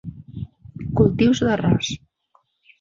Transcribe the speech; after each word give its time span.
Cultius 1.01 1.45
d'arròs. 1.49 1.95